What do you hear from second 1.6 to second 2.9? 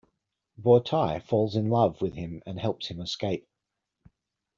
love with him and helps